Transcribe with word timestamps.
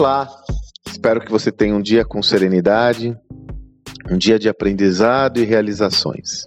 Olá, 0.00 0.30
espero 0.90 1.20
que 1.20 1.30
você 1.30 1.52
tenha 1.52 1.74
um 1.74 1.82
dia 1.82 2.06
com 2.06 2.22
serenidade, 2.22 3.14
um 4.10 4.16
dia 4.16 4.38
de 4.38 4.48
aprendizado 4.48 5.38
e 5.38 5.44
realizações. 5.44 6.46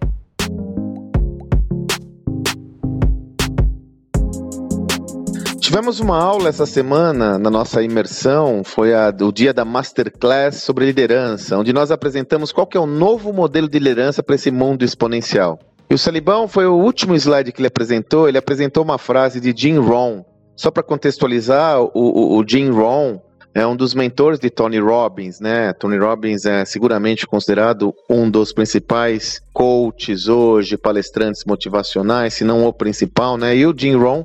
Tivemos 5.60 6.00
uma 6.00 6.18
aula 6.18 6.50
essa 6.50 6.66
semana 6.66 7.38
na 7.38 7.52
nossa 7.52 7.84
imersão, 7.84 8.64
foi 8.64 8.92
a, 8.96 9.14
o 9.22 9.32
dia 9.32 9.54
da 9.54 9.64
Masterclass 9.64 10.64
sobre 10.64 10.88
liderança, 10.88 11.56
onde 11.56 11.72
nós 11.72 11.92
apresentamos 11.92 12.52
qual 12.52 12.66
que 12.66 12.76
é 12.76 12.80
o 12.80 12.88
novo 12.88 13.32
modelo 13.32 13.70
de 13.70 13.78
liderança 13.78 14.24
para 14.24 14.34
esse 14.34 14.50
mundo 14.50 14.84
exponencial. 14.84 15.60
E 15.92 15.94
o 15.94 16.00
Salibão 16.00 16.48
foi 16.48 16.66
o 16.66 16.74
último 16.74 17.14
slide 17.14 17.52
que 17.52 17.62
ele 17.62 17.68
apresentou, 17.68 18.28
ele 18.28 18.40
apresentou 18.40 18.84
uma 18.84 18.98
frase 18.98 19.40
de 19.40 19.54
Jim 19.56 19.78
Rohn. 19.78 20.24
Só 20.56 20.72
para 20.72 20.82
contextualizar, 20.82 21.80
o, 21.80 21.92
o, 21.94 22.40
o 22.40 22.44
Jim 22.48 22.72
Rohn 22.72 23.20
é 23.54 23.66
um 23.68 23.76
dos 23.76 23.94
mentores 23.94 24.40
de 24.40 24.50
Tony 24.50 24.80
Robbins, 24.80 25.40
né? 25.40 25.74
Tony 25.74 25.98
Robbins 25.98 26.46
é 26.46 26.66
seguramente 26.66 27.28
considerado 27.28 27.94
um 28.10 28.30
dos 28.30 28.52
principais 28.52 29.40
coaches 29.54 30.28
hoje, 30.28 30.76
palestrantes 30.76 31.44
motivacionais, 31.46 32.34
se 32.34 32.44
não 32.44 32.66
o 32.66 32.74
principal, 32.74 33.38
né? 33.38 33.56
E 33.56 33.66
o 33.66 33.74
Jim 33.78 33.96
Rohn 33.96 34.24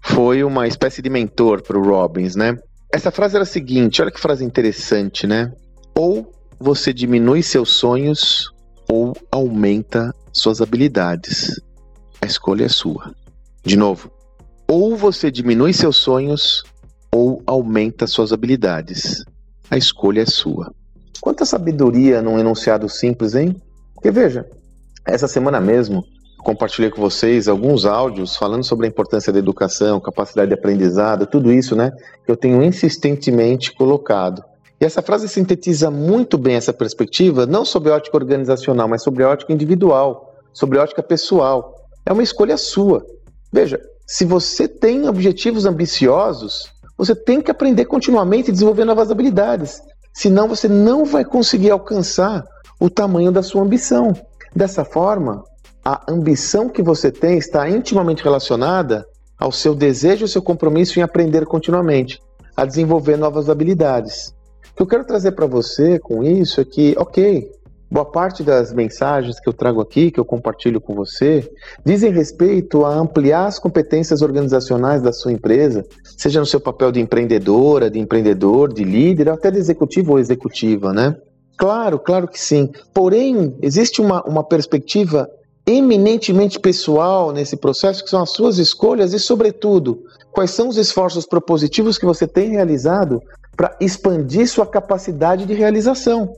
foi 0.00 0.44
uma 0.44 0.68
espécie 0.68 1.02
de 1.02 1.10
mentor 1.10 1.62
para 1.62 1.76
o 1.76 1.82
Robbins, 1.82 2.36
né? 2.36 2.56
Essa 2.92 3.10
frase 3.10 3.34
era 3.34 3.42
a 3.42 3.46
seguinte, 3.46 4.00
olha 4.00 4.12
que 4.12 4.20
frase 4.20 4.44
interessante, 4.44 5.26
né? 5.26 5.52
Ou 5.96 6.32
você 6.58 6.92
diminui 6.92 7.42
seus 7.42 7.70
sonhos 7.70 8.48
ou 8.88 9.12
aumenta 9.30 10.14
suas 10.32 10.60
habilidades. 10.60 11.60
A 12.22 12.26
escolha 12.26 12.64
é 12.64 12.68
sua. 12.68 13.12
De 13.64 13.76
novo, 13.76 14.10
ou 14.68 14.96
você 14.96 15.30
diminui 15.30 15.72
seus 15.72 15.96
sonhos 15.96 16.62
ou 17.12 17.42
aumenta 17.46 18.06
suas 18.06 18.32
habilidades. 18.32 19.24
A 19.70 19.76
escolha 19.76 20.22
é 20.22 20.26
sua. 20.26 20.72
Quanta 21.20 21.44
sabedoria 21.44 22.22
num 22.22 22.38
enunciado 22.38 22.88
simples, 22.88 23.34
hein? 23.34 23.56
Porque 23.94 24.10
veja, 24.10 24.46
essa 25.04 25.26
semana 25.26 25.60
mesmo 25.60 26.04
compartilhei 26.38 26.90
com 26.90 27.00
vocês 27.00 27.48
alguns 27.48 27.84
áudios 27.84 28.36
falando 28.36 28.64
sobre 28.64 28.86
a 28.86 28.88
importância 28.88 29.32
da 29.32 29.38
educação, 29.38 30.00
capacidade 30.00 30.48
de 30.48 30.54
aprendizado, 30.54 31.26
tudo 31.26 31.52
isso, 31.52 31.74
né? 31.74 31.92
Que 32.24 32.30
eu 32.30 32.36
tenho 32.36 32.62
insistentemente 32.62 33.74
colocado. 33.74 34.42
E 34.80 34.84
essa 34.84 35.02
frase 35.02 35.28
sintetiza 35.28 35.90
muito 35.90 36.38
bem 36.38 36.54
essa 36.54 36.72
perspectiva, 36.72 37.44
não 37.44 37.64
sobre 37.64 37.90
a 37.90 37.96
ótica 37.96 38.16
organizacional, 38.16 38.86
mas 38.86 39.02
sobre 39.02 39.24
a 39.24 39.28
ótica 39.28 39.52
individual, 39.52 40.32
sobre 40.52 40.78
a 40.78 40.82
ótica 40.82 41.02
pessoal. 41.02 41.74
É 42.06 42.12
uma 42.12 42.22
escolha 42.22 42.56
sua. 42.56 43.04
Veja, 43.52 43.80
se 44.06 44.24
você 44.24 44.68
tem 44.68 45.08
objetivos 45.08 45.66
ambiciosos, 45.66 46.70
você 46.98 47.14
tem 47.14 47.40
que 47.40 47.50
aprender 47.50 47.84
continuamente 47.84 48.50
e 48.50 48.52
desenvolver 48.52 48.84
novas 48.84 49.10
habilidades. 49.10 49.80
Senão 50.12 50.48
você 50.48 50.66
não 50.66 51.04
vai 51.04 51.24
conseguir 51.24 51.70
alcançar 51.70 52.44
o 52.80 52.90
tamanho 52.90 53.30
da 53.30 53.42
sua 53.42 53.62
ambição. 53.62 54.12
Dessa 54.54 54.84
forma, 54.84 55.44
a 55.84 56.10
ambição 56.10 56.68
que 56.68 56.82
você 56.82 57.12
tem 57.12 57.38
está 57.38 57.70
intimamente 57.70 58.24
relacionada 58.24 59.06
ao 59.38 59.52
seu 59.52 59.76
desejo 59.76 60.24
e 60.24 60.28
seu 60.28 60.42
compromisso 60.42 60.98
em 60.98 61.02
aprender 61.02 61.46
continuamente, 61.46 62.20
a 62.56 62.64
desenvolver 62.64 63.16
novas 63.16 63.48
habilidades. 63.48 64.34
O 64.72 64.76
que 64.76 64.82
eu 64.82 64.86
quero 64.86 65.04
trazer 65.04 65.32
para 65.32 65.46
você 65.46 66.00
com 66.00 66.24
isso 66.24 66.60
é 66.60 66.64
que, 66.64 66.96
ok, 66.98 67.48
boa 67.90 68.04
parte 68.04 68.42
das 68.42 68.72
mensagens 68.72 69.40
que 69.40 69.48
eu 69.48 69.52
trago 69.52 69.80
aqui, 69.80 70.10
que 70.10 70.20
eu 70.20 70.24
compartilho 70.24 70.80
com 70.80 70.94
você, 70.94 71.48
dizem 71.84 72.12
respeito 72.12 72.84
a 72.84 72.94
ampliar 72.94 73.46
as 73.46 73.58
competências 73.58 74.20
organizacionais 74.22 75.00
da 75.00 75.12
sua 75.12 75.32
empresa, 75.32 75.84
seja 76.16 76.40
no 76.40 76.46
seu 76.46 76.60
papel 76.60 76.92
de 76.92 77.00
empreendedora, 77.00 77.90
de 77.90 77.98
empreendedor, 77.98 78.72
de 78.72 78.84
líder, 78.84 79.30
até 79.30 79.50
de 79.50 79.58
executivo 79.58 80.12
ou 80.12 80.18
executiva, 80.18 80.92
né? 80.92 81.16
Claro, 81.56 81.98
claro 81.98 82.28
que 82.28 82.40
sim. 82.40 82.70
Porém, 82.94 83.56
existe 83.62 84.00
uma, 84.00 84.22
uma 84.22 84.44
perspectiva 84.44 85.28
eminentemente 85.66 86.58
pessoal 86.58 87.32
nesse 87.32 87.56
processo, 87.56 88.02
que 88.04 88.10
são 88.10 88.22
as 88.22 88.30
suas 88.30 88.58
escolhas 88.58 89.12
e, 89.12 89.18
sobretudo, 89.18 89.98
quais 90.30 90.50
são 90.50 90.68
os 90.68 90.76
esforços 90.76 91.26
propositivos 91.26 91.98
que 91.98 92.06
você 92.06 92.26
tem 92.26 92.50
realizado 92.50 93.20
para 93.56 93.76
expandir 93.80 94.48
sua 94.48 94.66
capacidade 94.66 95.44
de 95.44 95.52
realização. 95.52 96.32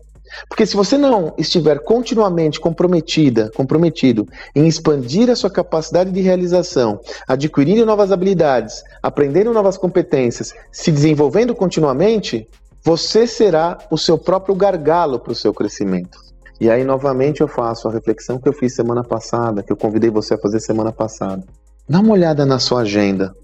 Porque 0.48 0.66
se 0.66 0.76
você 0.76 0.96
não 0.96 1.34
estiver 1.36 1.80
continuamente 1.80 2.60
comprometida, 2.60 3.50
comprometido 3.54 4.26
em 4.54 4.66
expandir 4.66 5.30
a 5.30 5.36
sua 5.36 5.50
capacidade 5.50 6.10
de 6.10 6.20
realização, 6.20 7.00
adquirindo 7.26 7.86
novas 7.86 8.12
habilidades, 8.12 8.82
aprendendo 9.02 9.52
novas 9.52 9.76
competências, 9.76 10.54
se 10.70 10.90
desenvolvendo 10.90 11.54
continuamente, 11.54 12.46
você 12.84 13.26
será 13.26 13.78
o 13.90 13.98
seu 13.98 14.16
próprio 14.16 14.54
gargalo 14.54 15.18
para 15.18 15.32
o 15.32 15.36
seu 15.36 15.52
crescimento. 15.52 16.18
E 16.60 16.70
aí, 16.70 16.84
novamente, 16.84 17.40
eu 17.40 17.48
faço 17.48 17.88
a 17.88 17.92
reflexão 17.92 18.38
que 18.38 18.48
eu 18.48 18.52
fiz 18.52 18.74
semana 18.74 19.02
passada, 19.02 19.62
que 19.62 19.72
eu 19.72 19.76
convidei 19.76 20.10
você 20.10 20.34
a 20.34 20.38
fazer 20.38 20.60
semana 20.60 20.92
passada. 20.92 21.42
Dá 21.88 22.00
uma 22.00 22.12
olhada 22.12 22.44
na 22.44 22.58
sua 22.58 22.82
agenda. 22.82 23.34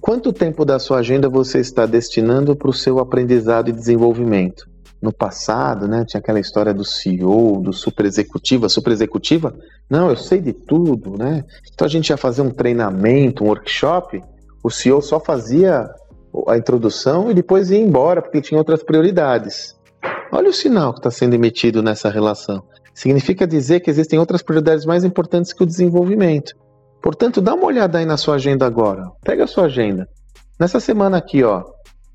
Quanto 0.00 0.32
tempo 0.32 0.64
da 0.64 0.78
sua 0.78 0.98
agenda 0.98 1.28
você 1.28 1.60
está 1.60 1.86
destinando 1.86 2.56
para 2.56 2.70
o 2.70 2.72
seu 2.72 2.98
aprendizado 2.98 3.68
e 3.68 3.72
desenvolvimento? 3.72 4.75
No 5.06 5.12
passado, 5.12 5.86
né, 5.86 6.04
tinha 6.04 6.18
aquela 6.18 6.40
história 6.40 6.74
do 6.74 6.84
CEO, 6.84 7.62
do 7.62 7.72
super 7.72 8.04
executiva, 8.04 8.68
super 8.68 8.90
executiva. 8.90 9.56
Não, 9.88 10.10
eu 10.10 10.16
sei 10.16 10.40
de 10.40 10.52
tudo, 10.52 11.16
né? 11.16 11.44
Então 11.72 11.86
a 11.86 11.88
gente 11.88 12.08
ia 12.10 12.16
fazer 12.16 12.42
um 12.42 12.50
treinamento, 12.50 13.44
um 13.44 13.46
workshop. 13.46 14.20
O 14.64 14.68
CEO 14.68 15.00
só 15.00 15.20
fazia 15.20 15.88
a 16.48 16.56
introdução 16.56 17.30
e 17.30 17.34
depois 17.34 17.70
ia 17.70 17.78
embora 17.78 18.20
porque 18.20 18.40
tinha 18.40 18.58
outras 18.58 18.82
prioridades. 18.82 19.76
Olha 20.32 20.48
o 20.48 20.52
sinal 20.52 20.92
que 20.92 20.98
está 20.98 21.10
sendo 21.12 21.34
emitido 21.34 21.84
nessa 21.84 22.10
relação. 22.10 22.64
Significa 22.92 23.46
dizer 23.46 23.78
que 23.78 23.90
existem 23.90 24.18
outras 24.18 24.42
prioridades 24.42 24.84
mais 24.84 25.04
importantes 25.04 25.52
que 25.52 25.62
o 25.62 25.66
desenvolvimento. 25.66 26.52
Portanto, 27.00 27.40
dá 27.40 27.54
uma 27.54 27.66
olhada 27.66 27.98
aí 27.98 28.04
na 28.04 28.16
sua 28.16 28.34
agenda 28.34 28.66
agora. 28.66 29.08
Pega 29.22 29.44
a 29.44 29.46
sua 29.46 29.66
agenda. 29.66 30.08
Nessa 30.58 30.80
semana 30.80 31.16
aqui, 31.16 31.44
ó, 31.44 31.62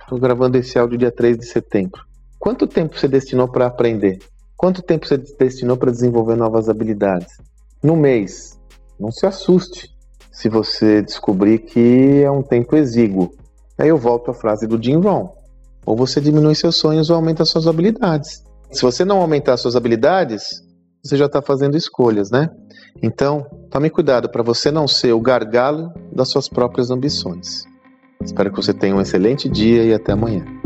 estou 0.02 0.20
gravando 0.20 0.58
esse 0.58 0.78
áudio 0.78 0.98
dia 0.98 1.10
3 1.10 1.38
de 1.38 1.46
setembro. 1.46 2.11
Quanto 2.42 2.66
tempo 2.66 2.98
você 2.98 3.08
destinou 3.08 3.48
para 3.48 3.68
aprender? 3.68 4.18
Quanto 4.58 4.82
tempo 4.82 5.06
você 5.06 5.16
destinou 5.16 5.78
para 5.78 5.92
desenvolver 5.92 6.36
novas 6.36 6.70
habilidades? 6.70 7.38
No 7.84 7.96
mês. 7.96 8.60
Não 9.00 9.12
se 9.12 9.28
assuste 9.28 9.96
se 10.32 10.50
você 10.50 11.04
descobrir 11.04 11.60
que 11.60 12.24
é 12.24 12.32
um 12.32 12.42
tempo 12.42 12.76
exíguo. 12.76 13.32
Aí 13.78 13.90
eu 13.90 13.98
volto 13.98 14.32
à 14.32 14.34
frase 14.34 14.66
do 14.66 14.82
Jim 14.82 14.96
Rohn. 14.96 15.30
Ou 15.86 15.96
você 15.96 16.20
diminui 16.20 16.56
seus 16.56 16.78
sonhos 16.78 17.12
ou 17.12 17.16
aumenta 17.16 17.46
suas 17.46 17.68
habilidades. 17.68 18.44
Se 18.72 18.82
você 18.82 19.06
não 19.06 19.22
aumentar 19.22 19.56
suas 19.58 19.76
habilidades, 19.76 20.64
você 21.04 21.18
já 21.18 21.28
está 21.28 21.44
fazendo 21.44 21.78
escolhas, 21.78 22.32
né? 22.32 22.50
Então, 23.04 23.46
tome 23.70 23.92
cuidado 23.92 24.32
para 24.32 24.42
você 24.42 24.72
não 24.72 24.88
ser 24.88 25.14
o 25.14 25.22
gargalo 25.22 25.94
das 26.12 26.30
suas 26.30 26.50
próprias 26.50 26.90
ambições. 26.90 27.66
Espero 28.24 28.50
que 28.50 28.58
você 28.58 28.74
tenha 28.74 28.96
um 28.96 29.02
excelente 29.02 29.48
dia 29.48 29.84
e 29.84 29.94
até 29.94 30.14
amanhã. 30.14 30.61